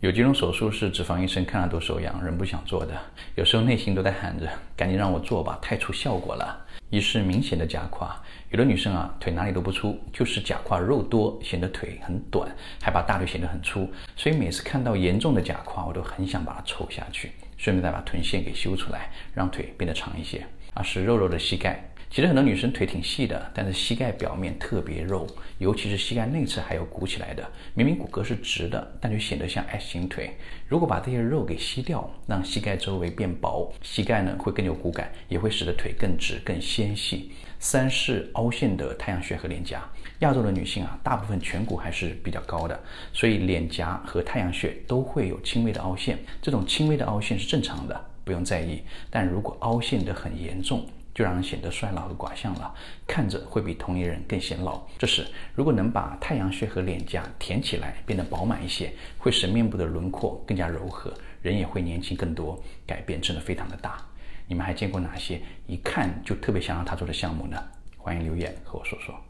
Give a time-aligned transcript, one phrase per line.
[0.00, 2.94] 有几种手术是脂肪医生看了都手痒，人不想做的。
[3.34, 8.16] 有时候内心都在喊着：“赶紧让我做吧，太出效果了。”一是明显的假胯，
[8.50, 12.48] 有的女生啊，腿哪里都不粗，就是假胯肉多，显得腿很短，
[12.80, 13.90] 还把大腿显得很粗。
[14.14, 20.46] 所以每次看到严重的假胯，我都很想把它抽下去，顺便再把臀线给修出来，让腿变得长一些。
[20.74, 21.90] 二是肉肉的膝盖。
[22.10, 25.26] 其实很多女生腿挺细的，但是膝盖表面特别肉，
[25.58, 27.46] 尤其是膝盖内侧还有鼓起来的。
[27.74, 30.34] 明明骨骼是直的，但却显得像 S 型腿。
[30.66, 37.30] 如果把这些肉给吸掉，让膝盖周围变薄，膝盖呢会更有骨感，也会使得腿更直更纤细。
[37.60, 39.86] 三是凹陷的太阳穴和脸颊。
[40.20, 42.80] 亚洲的女性啊，大部分颧骨还是比较高的，
[43.12, 46.18] 所以脸颊和太阳穴都会有轻微的凹陷。
[46.40, 48.82] 这种轻微的凹陷是正常的，不用在意。
[49.10, 50.84] 但如果凹陷的很严重，
[51.18, 52.72] 就让人显得衰老和寡相了，
[53.04, 54.80] 看着会比同龄人更显老。
[54.96, 64.00] 这时，如果能把太阳穴和脸颊填起来，变得饱满一些，会使面部的轮廓更加柔和，人也会年轻更多，改变真的非常的大。
[64.46, 67.60] 你们还见过哪些一看就特别想让他做的项目呢？
[67.96, 69.27] 欢迎留言和我说说。